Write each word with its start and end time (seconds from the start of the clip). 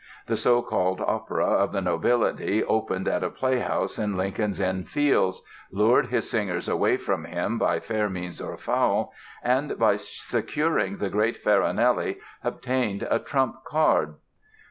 The 0.25 0.35
so 0.35 0.63
called 0.63 0.99
Opera 0.99 1.45
of 1.45 1.71
the 1.73 1.79
Nobility 1.81 2.63
opened 2.63 3.07
at 3.07 3.23
a 3.23 3.29
playhouse 3.29 3.99
in 3.99 4.17
Lincoln's 4.17 4.59
Inn 4.59 4.83
Fields, 4.83 5.43
lured 5.71 6.07
his 6.07 6.27
singers 6.27 6.67
away 6.67 6.97
from 6.97 7.25
him 7.25 7.59
by 7.59 7.79
fair 7.79 8.09
means 8.09 8.41
or 8.41 8.57
foul, 8.57 9.13
and 9.43 9.77
by 9.77 9.97
securing 9.97 10.97
the 10.97 11.11
great 11.11 11.37
Farinelli 11.37 12.17
obtained 12.43 13.05
a 13.11 13.19
trump 13.19 13.63
card. 13.63 14.15